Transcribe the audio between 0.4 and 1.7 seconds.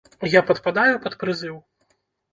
падпадаю пад прызыў?